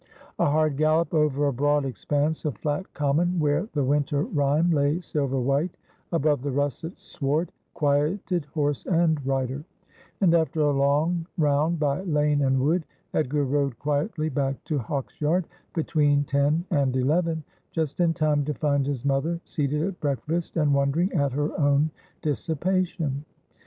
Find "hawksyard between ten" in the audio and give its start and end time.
14.79-16.65